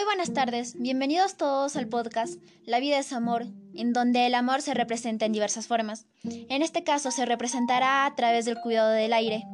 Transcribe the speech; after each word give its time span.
Muy 0.00 0.06
buenas 0.06 0.32
tardes, 0.32 0.80
bienvenidos 0.80 1.36
todos 1.36 1.76
al 1.76 1.86
podcast 1.86 2.40
La 2.64 2.80
vida 2.80 2.98
es 2.98 3.12
amor, 3.12 3.44
en 3.74 3.92
donde 3.92 4.26
el 4.26 4.34
amor 4.34 4.62
se 4.62 4.72
representa 4.72 5.26
en 5.26 5.32
diversas 5.32 5.66
formas. 5.66 6.06
En 6.24 6.62
este 6.62 6.84
caso 6.84 7.10
se 7.10 7.26
representará 7.26 8.06
a 8.06 8.14
través 8.14 8.46
del 8.46 8.56
cuidado 8.62 8.92
del 8.92 9.12
aire. 9.12 9.44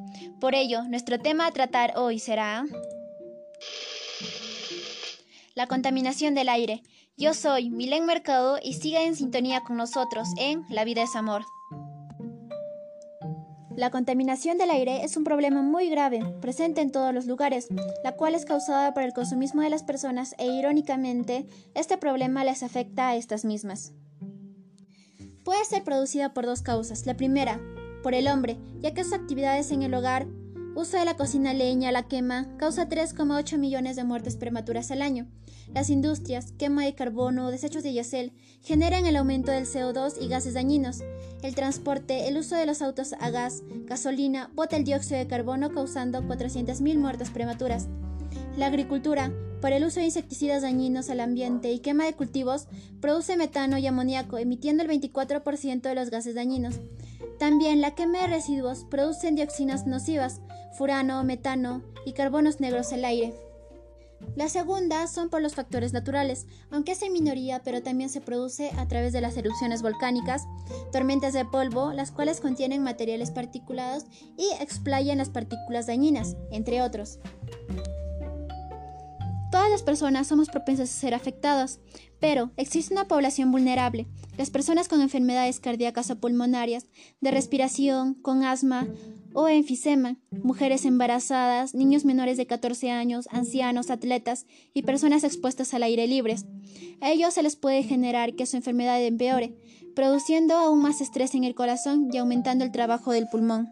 Por 0.40 0.54
ello, 0.54 0.85
nuestro 0.85 1.19
tema 1.19 1.48
a 1.48 1.51
tratar 1.51 1.94
hoy 1.96 2.21
será 2.21 2.64
la 5.56 5.67
contaminación 5.67 6.37
del 6.37 6.49
aire. 6.49 6.85
Yo 7.17 7.35
soy 7.35 7.69
Milen 7.69 8.06
Mercado 8.06 8.60
y 8.63 8.74
siga 8.74 9.03
en 9.03 9.17
sintonía 9.17 9.65
con 9.65 9.76
nosotros 9.76 10.28
en 10.38 10.65
La 10.69 10.85
vida 10.85 11.03
es 11.03 11.17
amor. 11.17 11.44
La 13.77 13.90
contaminación 13.90 14.56
del 14.56 14.71
aire 14.71 15.04
es 15.04 15.19
un 15.19 15.24
problema 15.24 15.61
muy 15.61 15.90
grave, 15.90 16.25
presente 16.41 16.80
en 16.80 16.91
todos 16.91 17.12
los 17.12 17.27
lugares, 17.27 17.69
la 18.03 18.12
cual 18.12 18.34
es 18.34 18.47
causada 18.47 18.95
por 18.95 19.03
el 19.03 19.12
consumismo 19.12 19.61
de 19.61 19.69
las 19.69 19.83
personas 19.83 20.34
e 20.39 20.47
irónicamente, 20.47 21.47
este 21.75 21.98
problema 21.98 22.43
les 22.43 22.62
afecta 22.62 23.09
a 23.09 23.17
estas 23.17 23.45
mismas. 23.45 23.93
Puede 25.45 25.62
ser 25.67 25.84
producida 25.84 26.33
por 26.33 26.47
dos 26.47 26.62
causas. 26.62 27.05
La 27.05 27.19
primera, 27.19 27.61
por 28.03 28.15
el 28.15 28.29
hombre, 28.29 28.57
ya 28.81 28.95
que 28.95 29.05
sus 29.05 29.12
actividades 29.12 29.70
en 29.70 29.83
el 29.83 29.93
hogar 29.93 30.27
uso 30.77 30.98
de 30.98 31.07
la 31.07 31.16
cocina 31.16 31.55
leña, 31.55 31.91
la 31.91 32.03
quema, 32.03 32.47
causa 32.59 32.87
3,8 32.87 33.57
millones 33.57 33.97
de 33.97 34.05
muertes 34.05 34.37
prematuras 34.37 34.91
al 34.91 35.01
año. 35.01 35.27
Las 35.75 35.89
industrias, 35.89 36.53
quema 36.53 36.84
de 36.84 36.95
carbono, 36.95 37.51
desechos 37.51 37.83
de 37.83 37.95
yacel, 37.95 38.33
generan 38.62 39.07
el 39.07 39.17
aumento 39.17 39.51
del 39.51 39.65
CO2 39.65 40.15
y 40.20 40.29
gases 40.29 40.53
dañinos. 40.53 41.03
El 41.43 41.55
transporte, 41.55 42.29
el 42.29 42.37
uso 42.37 42.57
de 42.57 42.67
los 42.67 42.83
autos 42.83 43.15
a 43.19 43.31
gas, 43.31 43.62
gasolina, 43.87 44.51
bota 44.55 44.77
el 44.77 44.84
dióxido 44.84 45.19
de 45.19 45.27
carbono 45.27 45.73
causando 45.73 46.20
400.000 46.20 46.98
muertes 46.98 47.31
prematuras. 47.31 47.89
La 48.59 48.67
agricultura, 48.67 49.33
por 49.62 49.72
el 49.72 49.84
uso 49.84 50.00
de 50.00 50.06
insecticidas 50.06 50.61
dañinos 50.61 51.09
al 51.09 51.20
ambiente 51.20 51.72
y 51.72 51.78
quema 51.78 52.05
de 52.05 52.12
cultivos, 52.12 52.69
produce 53.00 53.39
metano 53.39 53.78
y 53.78 53.87
amoníaco, 53.87 54.37
emitiendo 54.37 54.83
el 54.83 54.91
24% 54.91 55.81
de 55.81 55.95
los 55.95 56.11
gases 56.11 56.34
dañinos. 56.34 56.77
También 57.39 57.81
la 57.81 57.95
quema 57.95 58.20
de 58.20 58.27
residuos 58.28 58.84
produce 58.84 59.31
dioxinas 59.33 59.87
nocivas, 59.87 60.41
furano, 60.77 61.22
metano 61.24 61.82
y 62.05 62.12
carbonos 62.12 62.60
negros 62.60 62.92
al 62.92 63.05
aire. 63.05 63.34
La 64.34 64.48
segunda 64.48 65.06
son 65.06 65.28
por 65.28 65.42
los 65.42 65.55
factores 65.55 65.92
naturales, 65.92 66.46
aunque 66.70 66.92
es 66.92 67.02
en 67.02 67.12
minoría, 67.12 67.62
pero 67.62 67.82
también 67.82 68.10
se 68.10 68.20
produce 68.20 68.70
a 68.77 68.88
través 68.88 69.12
de 69.12 69.20
las 69.20 69.36
erupciones 69.36 69.82
volcánicas, 69.82 70.47
tormentas 70.91 71.32
de 71.32 71.44
polvo, 71.44 71.92
las 71.92 72.12
cuales 72.12 72.41
contienen 72.41 72.82
materiales 72.82 73.30
particulados 73.30 74.04
y 74.36 74.48
explayan 74.60 75.19
las 75.19 75.28
partículas 75.28 75.86
dañinas, 75.86 76.36
entre 76.50 76.82
otros. 76.82 77.19
Todas 79.50 79.70
las 79.70 79.83
personas 79.83 80.27
somos 80.27 80.48
propensas 80.48 80.91
a 80.91 81.00
ser 81.00 81.14
afectadas, 81.14 81.80
pero 82.20 82.50
existe 82.56 82.92
una 82.92 83.06
población 83.06 83.53
vulnerable, 83.53 84.06
las 84.36 84.50
personas 84.50 84.88
con 84.88 85.00
enfermedades 85.00 85.61
cardíacas 85.61 86.11
o 86.11 86.19
pulmonarias, 86.19 86.86
de 87.20 87.30
respiración, 87.30 88.14
con 88.14 88.42
asma 88.42 88.86
o 89.33 89.48
enfisema, 89.48 90.16
mujeres 90.42 90.84
embarazadas, 90.84 91.75
niños 91.75 92.05
menores 92.05 92.36
de 92.36 92.47
14 92.47 92.91
años, 92.91 93.28
ancianos, 93.30 93.91
atletas 93.91 94.47
y 94.75 94.83
personas 94.83 95.25
expuestas 95.25 95.75
al 95.75 95.84
aire 95.84 96.06
libre. 96.06 96.36
A 97.00 97.10
ellos 97.10 97.34
se 97.34 97.42
les 97.42 97.56
puede 97.56 97.83
generar 97.83 98.34
que 98.34 98.47
su 98.47 98.56
enfermedad 98.56 99.03
empeore, 99.03 99.56
produciendo 99.94 100.56
aún 100.56 100.81
más 100.81 101.00
estrés 101.00 101.34
en 101.34 101.44
el 101.44 101.55
corazón 101.55 102.08
y 102.12 102.16
aumentando 102.19 102.64
el 102.64 102.72
trabajo 102.72 103.12
del 103.12 103.28
pulmón. 103.28 103.69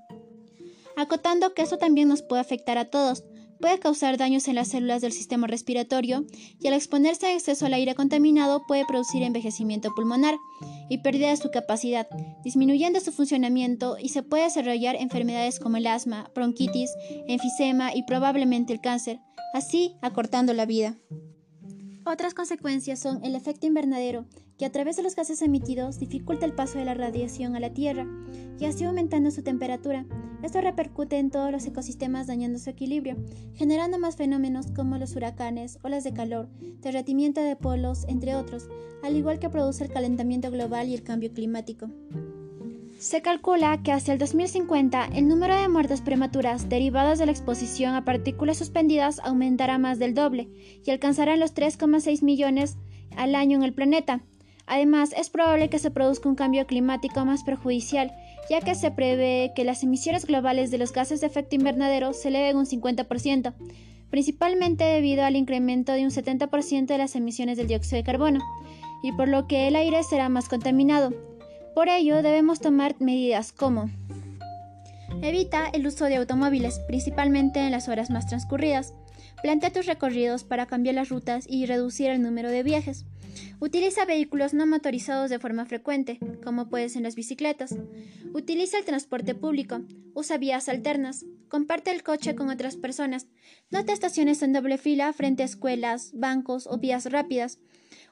Acotando 0.96 1.54
que 1.54 1.62
eso 1.62 1.78
también 1.78 2.08
nos 2.08 2.22
puede 2.22 2.40
afectar 2.40 2.78
a 2.78 2.84
todos, 2.84 3.24
puede 3.64 3.78
causar 3.78 4.18
daños 4.18 4.46
en 4.48 4.56
las 4.56 4.68
células 4.68 5.00
del 5.00 5.12
sistema 5.12 5.46
respiratorio 5.46 6.26
y 6.60 6.68
al 6.68 6.74
exponerse 6.74 7.28
a 7.28 7.32
exceso 7.32 7.64
al 7.64 7.72
aire 7.72 7.94
contaminado 7.94 8.66
puede 8.66 8.84
producir 8.84 9.22
envejecimiento 9.22 9.94
pulmonar 9.94 10.34
y 10.90 10.98
pérdida 10.98 11.30
de 11.30 11.38
su 11.38 11.50
capacidad, 11.50 12.06
disminuyendo 12.44 13.00
su 13.00 13.10
funcionamiento 13.10 13.96
y 13.98 14.10
se 14.10 14.22
puede 14.22 14.42
desarrollar 14.42 14.96
enfermedades 14.96 15.60
como 15.60 15.78
el 15.78 15.86
asma, 15.86 16.30
bronquitis, 16.34 16.90
enfisema 17.26 17.94
y 17.94 18.02
probablemente 18.02 18.74
el 18.74 18.82
cáncer, 18.82 19.18
así 19.54 19.96
acortando 20.02 20.52
la 20.52 20.66
vida. 20.66 20.98
Otras 22.06 22.34
consecuencias 22.34 22.98
son 22.98 23.24
el 23.24 23.34
efecto 23.34 23.66
invernadero, 23.66 24.26
que 24.58 24.66
a 24.66 24.70
través 24.70 24.96
de 24.96 25.02
los 25.02 25.16
gases 25.16 25.40
emitidos 25.40 25.98
dificulta 25.98 26.44
el 26.44 26.52
paso 26.52 26.78
de 26.78 26.84
la 26.84 26.92
radiación 26.92 27.56
a 27.56 27.60
la 27.60 27.72
Tierra 27.72 28.06
y 28.60 28.66
así 28.66 28.84
aumentando 28.84 29.30
su 29.30 29.42
temperatura. 29.42 30.04
Esto 30.42 30.60
repercute 30.60 31.18
en 31.18 31.30
todos 31.30 31.50
los 31.50 31.64
ecosistemas 31.66 32.26
dañando 32.26 32.58
su 32.58 32.68
equilibrio, 32.68 33.16
generando 33.54 33.98
más 33.98 34.16
fenómenos 34.16 34.66
como 34.72 34.98
los 34.98 35.16
huracanes, 35.16 35.78
olas 35.82 36.04
de 36.04 36.12
calor, 36.12 36.50
derretimiento 36.82 37.40
de 37.40 37.56
polos, 37.56 38.04
entre 38.06 38.36
otros, 38.36 38.68
al 39.02 39.16
igual 39.16 39.38
que 39.38 39.48
produce 39.48 39.84
el 39.84 39.90
calentamiento 39.90 40.50
global 40.50 40.88
y 40.88 40.94
el 40.94 41.02
cambio 41.02 41.32
climático. 41.32 41.88
Se 43.04 43.20
calcula 43.20 43.82
que 43.82 43.92
hacia 43.92 44.14
el 44.14 44.18
2050 44.18 45.10
el 45.14 45.28
número 45.28 45.54
de 45.54 45.68
muertes 45.68 46.00
prematuras 46.00 46.70
derivadas 46.70 47.18
de 47.18 47.26
la 47.26 47.32
exposición 47.32 47.94
a 47.94 48.02
partículas 48.06 48.56
suspendidas 48.56 49.20
aumentará 49.22 49.76
más 49.76 49.98
del 49.98 50.14
doble 50.14 50.48
y 50.86 50.90
alcanzará 50.90 51.36
los 51.36 51.54
3,6 51.54 52.22
millones 52.22 52.78
al 53.14 53.34
año 53.34 53.58
en 53.58 53.62
el 53.62 53.74
planeta. 53.74 54.22
Además, 54.66 55.14
es 55.18 55.28
probable 55.28 55.68
que 55.68 55.78
se 55.78 55.90
produzca 55.90 56.30
un 56.30 56.34
cambio 56.34 56.66
climático 56.66 57.22
más 57.26 57.44
perjudicial, 57.44 58.10
ya 58.48 58.62
que 58.62 58.74
se 58.74 58.90
prevé 58.90 59.52
que 59.54 59.64
las 59.64 59.82
emisiones 59.82 60.24
globales 60.24 60.70
de 60.70 60.78
los 60.78 60.94
gases 60.94 61.20
de 61.20 61.26
efecto 61.26 61.56
invernadero 61.56 62.14
se 62.14 62.28
eleven 62.28 62.56
un 62.56 62.64
50%, 62.64 63.52
principalmente 64.08 64.82
debido 64.82 65.26
al 65.26 65.36
incremento 65.36 65.92
de 65.92 66.04
un 66.04 66.10
70% 66.10 66.86
de 66.86 66.98
las 66.98 67.16
emisiones 67.16 67.58
del 67.58 67.68
dióxido 67.68 67.98
de 67.98 68.04
carbono, 68.04 68.40
y 69.02 69.12
por 69.12 69.28
lo 69.28 69.46
que 69.46 69.68
el 69.68 69.76
aire 69.76 70.02
será 70.04 70.30
más 70.30 70.48
contaminado. 70.48 71.33
Por 71.74 71.88
ello, 71.88 72.22
debemos 72.22 72.60
tomar 72.60 72.94
medidas 73.00 73.52
como 73.52 73.90
Evita 75.22 75.68
el 75.72 75.86
uso 75.86 76.04
de 76.04 76.16
automóviles, 76.16 76.80
principalmente 76.86 77.60
en 77.60 77.70
las 77.70 77.88
horas 77.88 78.10
más 78.10 78.26
transcurridas. 78.26 78.94
Plantea 79.42 79.72
tus 79.72 79.86
recorridos 79.86 80.44
para 80.44 80.66
cambiar 80.66 80.94
las 80.94 81.08
rutas 81.08 81.46
y 81.48 81.66
reducir 81.66 82.10
el 82.10 82.22
número 82.22 82.50
de 82.50 82.62
viajes. 82.62 83.04
Utiliza 83.60 84.04
vehículos 84.04 84.54
no 84.54 84.66
motorizados 84.66 85.30
de 85.30 85.38
forma 85.38 85.64
frecuente, 85.64 86.18
como 86.44 86.68
puede 86.68 86.88
ser 86.88 87.02
las 87.02 87.14
bicicletas. 87.14 87.74
Utiliza 88.34 88.78
el 88.78 88.84
transporte 88.84 89.34
público. 89.34 89.80
Usa 90.14 90.38
vías 90.38 90.68
alternas. 90.68 91.24
Comparte 91.48 91.90
el 91.90 92.02
coche 92.02 92.34
con 92.34 92.50
otras 92.50 92.76
personas. 92.76 93.26
No 93.70 93.84
te 93.84 93.92
estaciones 93.92 94.42
en 94.42 94.52
doble 94.52 94.78
fila 94.78 95.12
frente 95.12 95.42
a 95.42 95.46
escuelas, 95.46 96.12
bancos 96.14 96.66
o 96.66 96.78
vías 96.78 97.10
rápidas. 97.10 97.58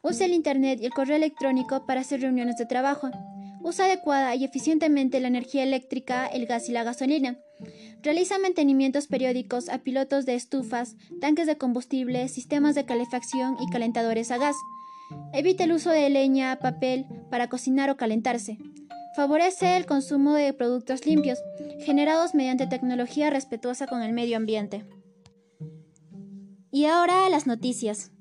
Usa 0.02 0.26
el 0.26 0.32
Internet 0.32 0.80
y 0.80 0.86
el 0.86 0.92
correo 0.92 1.16
electrónico 1.16 1.86
para 1.86 2.00
hacer 2.00 2.20
reuniones 2.20 2.56
de 2.56 2.66
trabajo. 2.66 3.10
Usa 3.62 3.86
adecuada 3.86 4.34
y 4.34 4.44
eficientemente 4.44 5.20
la 5.20 5.28
energía 5.28 5.62
eléctrica, 5.62 6.26
el 6.26 6.46
gas 6.46 6.68
y 6.68 6.72
la 6.72 6.84
gasolina. 6.84 7.38
Realiza 8.02 8.38
mantenimientos 8.38 9.06
periódicos 9.06 9.68
a 9.68 9.78
pilotos 9.78 10.26
de 10.26 10.34
estufas, 10.34 10.96
tanques 11.20 11.46
de 11.46 11.56
combustible, 11.56 12.28
sistemas 12.28 12.74
de 12.74 12.84
calefacción 12.84 13.56
y 13.60 13.70
calentadores 13.70 14.30
a 14.30 14.38
gas. 14.38 14.56
Evita 15.32 15.64
el 15.64 15.72
uso 15.72 15.90
de 15.90 16.10
leña, 16.10 16.58
papel 16.58 17.06
para 17.30 17.48
cocinar 17.48 17.90
o 17.90 17.96
calentarse. 17.96 18.58
Favorece 19.14 19.76
el 19.76 19.86
consumo 19.86 20.32
de 20.34 20.52
productos 20.52 21.06
limpios, 21.06 21.38
generados 21.84 22.34
mediante 22.34 22.66
tecnología 22.66 23.30
respetuosa 23.30 23.86
con 23.86 24.02
el 24.02 24.12
medio 24.12 24.36
ambiente. 24.36 24.84
Y 26.70 26.86
ahora 26.86 27.28
las 27.28 27.46
noticias. 27.46 28.11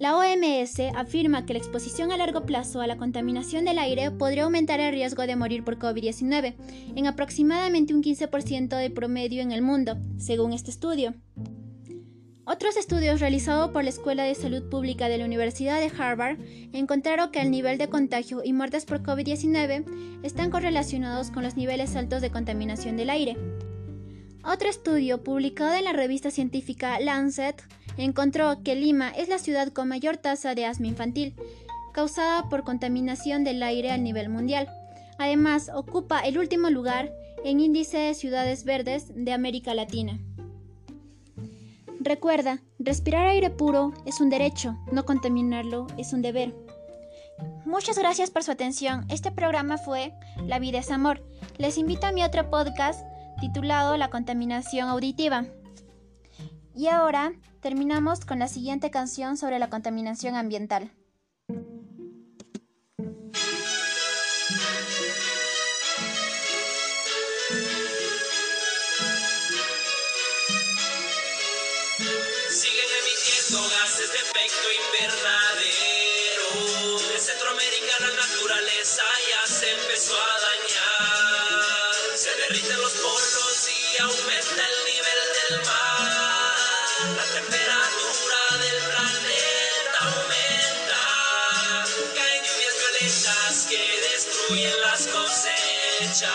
La 0.00 0.16
OMS 0.16 0.80
afirma 0.96 1.44
que 1.44 1.52
la 1.52 1.58
exposición 1.58 2.10
a 2.10 2.16
largo 2.16 2.46
plazo 2.46 2.80
a 2.80 2.86
la 2.86 2.96
contaminación 2.96 3.66
del 3.66 3.78
aire 3.78 4.10
podría 4.10 4.44
aumentar 4.44 4.80
el 4.80 4.92
riesgo 4.92 5.26
de 5.26 5.36
morir 5.36 5.62
por 5.62 5.78
COVID-19 5.78 6.54
en 6.96 7.06
aproximadamente 7.06 7.92
un 7.92 8.02
15% 8.02 8.78
de 8.78 8.88
promedio 8.88 9.42
en 9.42 9.52
el 9.52 9.60
mundo, 9.60 9.98
según 10.16 10.54
este 10.54 10.70
estudio. 10.70 11.12
Otros 12.46 12.78
estudios 12.78 13.20
realizados 13.20 13.72
por 13.72 13.84
la 13.84 13.90
Escuela 13.90 14.22
de 14.22 14.34
Salud 14.34 14.70
Pública 14.70 15.10
de 15.10 15.18
la 15.18 15.26
Universidad 15.26 15.78
de 15.78 15.92
Harvard 15.94 16.38
encontraron 16.72 17.30
que 17.30 17.42
el 17.42 17.50
nivel 17.50 17.76
de 17.76 17.90
contagio 17.90 18.40
y 18.42 18.54
muertes 18.54 18.86
por 18.86 19.02
COVID-19 19.02 19.84
están 20.22 20.48
correlacionados 20.48 21.30
con 21.30 21.42
los 21.42 21.56
niveles 21.56 21.94
altos 21.94 22.22
de 22.22 22.30
contaminación 22.30 22.96
del 22.96 23.10
aire. 23.10 23.36
Otro 24.42 24.70
estudio 24.70 25.22
publicado 25.22 25.74
en 25.74 25.84
la 25.84 25.92
revista 25.92 26.30
científica 26.30 26.98
Lancet 27.00 27.62
encontró 27.96 28.62
que 28.62 28.74
Lima 28.74 29.10
es 29.10 29.28
la 29.28 29.38
ciudad 29.38 29.68
con 29.72 29.88
mayor 29.88 30.16
tasa 30.16 30.54
de 30.54 30.66
asma 30.66 30.86
infantil, 30.86 31.34
causada 31.92 32.48
por 32.48 32.64
contaminación 32.64 33.44
del 33.44 33.62
aire 33.62 33.90
a 33.90 33.98
nivel 33.98 34.28
mundial. 34.28 34.68
Además, 35.18 35.70
ocupa 35.74 36.20
el 36.20 36.38
último 36.38 36.70
lugar 36.70 37.12
en 37.44 37.60
índice 37.60 37.98
de 37.98 38.14
ciudades 38.14 38.64
verdes 38.64 39.12
de 39.14 39.32
América 39.32 39.74
Latina. 39.74 40.18
Recuerda, 42.00 42.62
respirar 42.78 43.26
aire 43.26 43.50
puro 43.50 43.92
es 44.06 44.20
un 44.20 44.30
derecho, 44.30 44.78
no 44.90 45.04
contaminarlo 45.04 45.86
es 45.98 46.14
un 46.14 46.22
deber. 46.22 46.54
Muchas 47.66 47.98
gracias 47.98 48.30
por 48.30 48.42
su 48.42 48.50
atención. 48.50 49.04
Este 49.10 49.30
programa 49.30 49.78
fue 49.78 50.14
La 50.46 50.58
vida 50.58 50.78
es 50.78 50.90
amor. 50.90 51.22
Les 51.58 51.76
invito 51.76 52.06
a 52.06 52.12
mi 52.12 52.22
otro 52.22 52.48
podcast 52.48 53.04
titulado 53.40 53.96
La 53.96 54.08
contaminación 54.08 54.88
auditiva. 54.88 55.44
Y 56.80 56.88
ahora 56.88 57.34
terminamos 57.60 58.24
con 58.24 58.38
la 58.38 58.48
siguiente 58.48 58.90
canción 58.90 59.36
sobre 59.36 59.58
la 59.58 59.68
contaminación 59.68 60.34
ambiental. 60.34 60.90
Siguen 72.48 72.90
emitiendo 73.02 73.60
gases 73.76 74.08
de 74.10 74.20
efecto 74.24 74.66
invernadero. 74.88 76.48
En 77.14 77.20
Centroamérica 77.20 77.92
la 78.00 78.12
naturaleza 78.24 79.04
ya 79.28 79.46
se 79.46 79.70
empezó 79.70 80.14
a 80.14 80.40
dañar. 80.40 80.49
Cosechas. 96.20 96.32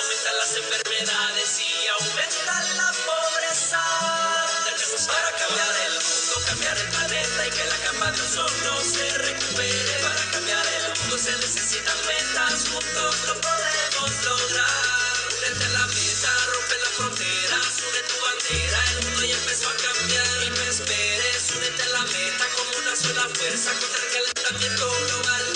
Aumentan 0.00 0.36
las 0.38 0.56
enfermedades 0.56 1.60
y 1.60 1.88
aumenta 1.88 2.64
la 2.76 2.92
pobreza. 3.04 3.80
Tenemos 4.64 5.02
para 5.06 5.30
cambiar 5.32 5.76
el 5.86 5.92
mundo, 5.92 6.34
cambiar 6.46 6.78
el 6.78 6.88
planeta 6.88 7.46
y 7.46 7.50
que 7.50 7.64
la 7.64 7.76
capa 7.76 8.12
de 8.12 8.22
ozono 8.22 8.80
se 8.82 9.18
recupere. 9.18 9.92
Para 10.02 10.24
cambiar 10.32 10.66
el 10.66 10.98
mundo 10.98 11.18
se 11.18 11.32
necesitan 11.36 11.98
metas, 12.06 12.68
juntos 12.70 13.16
lo 13.26 13.34
podemos 13.40 14.10
lograr. 14.24 15.14
Únete 15.36 15.64
a 15.64 15.68
la 15.68 15.86
meta, 15.86 16.32
rompe 16.52 16.78
las 16.78 16.92
fronteras, 16.96 17.68
une 17.88 18.02
tu 18.08 18.16
bandera, 18.24 18.80
el 18.90 19.04
mundo 19.04 19.24
ya 19.24 19.36
empezó 19.36 19.68
a 19.68 19.76
cambiar. 19.76 20.42
Y 20.44 20.50
no 20.50 20.62
esperes, 20.62 21.50
únete 21.56 21.82
a 21.82 21.88
la 21.88 22.02
meta 22.04 22.46
como 22.56 22.70
una 22.78 22.96
sola 22.96 23.28
fuerza 23.34 23.72
contra 23.72 24.00
el 24.00 24.10
calentamiento 24.12 24.90
global. 25.06 25.49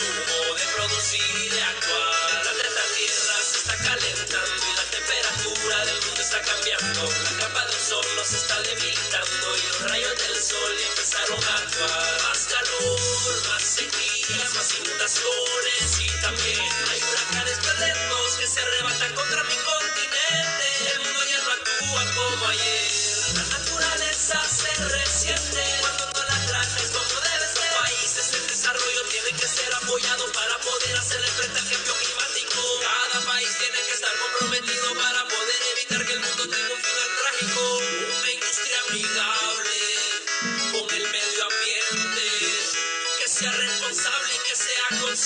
Consumo, 0.00 0.54
de 0.54 0.66
producir 0.74 1.52
y 1.52 1.58
actuar. 1.58 2.44
La 2.44 2.52
planeta 2.52 2.82
Tierra 2.96 3.36
se 3.42 3.58
está 3.58 3.76
calentando 3.76 4.66
y 4.66 4.76
la 4.76 4.84
temperatura 4.90 5.84
del 5.86 6.00
mundo 6.02 6.20
está 6.20 6.40
cambiando. 6.40 7.02
La 7.24 7.32
capa 7.40 7.66
de 7.66 7.76
ozono 7.76 8.24
se 8.24 8.36
está 8.36 8.60
debilitando 8.62 9.56
y 9.56 9.62
los 9.68 9.90
rayos 9.90 10.18
del 10.18 10.42
sol 10.42 10.76
empezaron 10.90 11.44
a 11.44 11.56
actuar. 11.58 12.22
Más 12.22 12.48
calor, 12.48 13.48
más 13.48 13.62
sequías, 13.62 14.54
más 14.54 14.74
inundaciones 14.78 16.00
y 16.00 16.08
también 16.22 16.72
hay 16.90 17.00
huracanes 17.02 17.60
violentos 17.60 18.36
que 18.38 18.46
se 18.46 18.60
arrebatan 18.60 19.14
contra 19.14 19.44
mi 19.44 19.54
continente. 19.54 19.79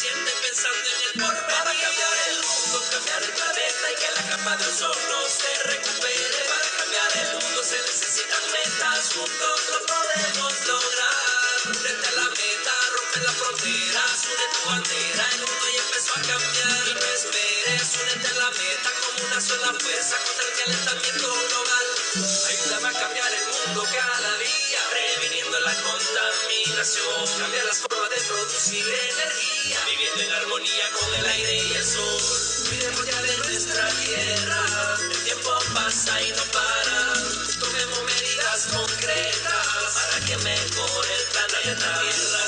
Consciente 0.05 0.33
pensando 0.43 0.85
en 0.85 1.01
el 1.01 1.23
porvenir. 1.23 1.45
Para 1.49 1.73
cambiar 1.73 2.17
el 2.29 2.37
mundo, 2.45 2.85
cambiar 2.91 3.23
el 3.23 3.33
planeta 3.33 3.85
y 3.89 3.97
que 3.97 4.11
la 4.15 4.23
capa 4.29 4.57
de 4.57 4.67
ozono 4.67 5.19
se 5.29 5.63
recupere. 5.65 6.41
Para 6.49 6.69
cambiar 6.77 7.11
el 7.25 7.33
mundo 7.41 7.65
se 7.65 7.79
necesitan 7.81 8.45
metas, 8.53 9.13
juntos 9.15 9.61
lo 9.73 9.81
podemos 9.87 10.53
lograr. 10.67 11.75
Frente 11.81 12.09
a 12.09 12.13
la 12.13 12.29
meta, 12.29 12.75
rompe 12.97 13.21
las 13.21 13.35
fronteras, 13.35 14.19
une 14.29 14.47
tu 14.53 14.69
bandera, 14.69 15.25
el 15.33 15.41
mundo 15.41 15.67
ya 15.73 15.81
empezó 15.81 16.13
a 16.13 16.23
cambiar. 16.23 16.89
Y 16.89 16.95
no 16.95 17.07
esperes, 17.15 17.89
únete 18.03 18.29
a 18.29 18.35
la 18.35 18.51
meta 18.51 18.91
como 19.01 19.27
una 19.27 19.41
sola 19.41 19.73
fuerza 19.81 20.17
contra 20.21 20.45
el 20.45 20.53
calentamiento 20.53 21.29
global. 21.49 22.04
Ayúdame 22.15 22.89
a 22.89 22.93
cambiar 22.93 23.33
el 23.35 23.45
mundo 23.51 23.83
cada 23.91 24.39
día, 24.39 24.79
previniendo 24.89 25.59
la 25.59 25.75
contaminación. 25.83 27.27
Cambiar 27.41 27.65
las 27.65 27.79
formas 27.79 28.09
de 28.09 28.21
producir 28.29 28.87
energía, 28.87 29.79
viviendo 29.85 30.23
en 30.23 30.33
armonía 30.33 30.91
con 30.93 31.13
el 31.13 31.27
aire 31.27 31.57
y 31.57 31.73
el 31.75 31.85
sol. 31.85 32.23
Cuidemos 32.69 33.05
ya 33.05 33.21
de 33.21 33.37
nuestra 33.39 33.89
tierra, 33.99 34.97
el 35.11 35.25
tiempo 35.25 35.59
pasa 35.75 36.23
y 36.23 36.31
no 36.31 36.45
para. 36.55 37.15
Tomemos 37.59 38.05
medidas 38.05 38.67
concretas 38.71 39.95
para 39.95 40.21
que 40.25 40.37
mejore 40.37 41.15
el 41.15 41.27
planeta. 41.35 41.87
La 41.87 42.01
tierra 42.01 42.44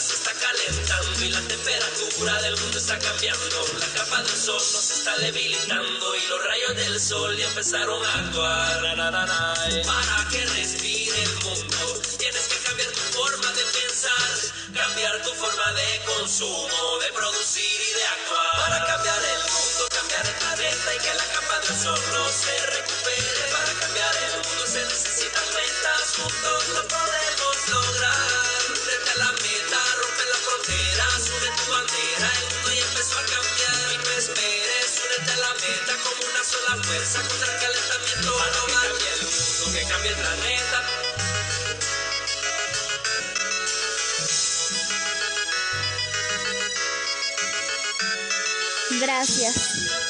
y 1.26 1.31
la 1.31 1.40
temperatura 1.40 2.43
del 2.43 2.56
mundo 2.56 2.78
está 2.78 2.99
cambiando. 2.99 3.67
La 3.81 3.87
capa 3.99 4.23
de 4.23 4.32
ozono 4.32 4.61
se 4.61 4.94
está 4.94 5.17
debilitando 5.19 6.17
y 6.17 6.26
los 6.28 6.44
rayos 6.44 6.76
del 6.76 7.00
sol 7.00 7.37
ya 7.37 7.46
empezaron 7.49 8.05
a 8.05 8.14
actuar. 8.20 8.96
Na. 8.96 9.11
Para 9.11 10.28
que 10.31 10.46
respire 10.46 11.23
el 11.23 11.34
mundo, 11.44 12.00
tienes 12.19 12.46
que 12.49 12.58
cambiar 12.67 12.90
tu 12.93 13.00
forma 13.19 13.52
de 13.52 13.64
pensar, 13.64 14.31
cambiar 14.73 15.23
tu 15.23 15.32
forma 15.34 15.73
de 15.73 16.02
consumo, 16.06 16.99
de 17.02 17.12
producir 17.12 17.81
y 17.90 17.93
de 17.99 18.05
actuar. 18.05 18.56
Para 18.61 18.87
cambiar 18.87 19.19
el 19.19 19.43
mundo, 19.50 19.82
cambiar 19.90 20.26
el 20.26 20.34
planeta 20.34 20.94
y 20.94 20.99
que 20.99 21.14
la 21.14 21.26
capa 21.34 21.58
de 21.61 21.69
ozono 21.75 22.23
se 22.31 22.67
recupere. 22.67 23.43
Para 23.50 23.73
cambiar 23.81 24.14
el 24.26 24.32
mundo 24.46 24.67
se 24.67 24.84
necesitan 24.84 25.46
metas, 25.55 26.17
juntos 26.17 26.65
sola 36.46 36.82
fuerza 36.84 37.20
contra 37.22 37.52
el 37.52 37.60
calentamiento 37.60 38.22
global. 38.22 38.50
Cambie 38.52 39.12
el 39.14 39.26
mundo, 39.26 39.72
que 39.72 39.82
cambie 39.88 40.10
el 40.10 40.16
planeta. 40.16 40.78
Gracias. 49.00 50.05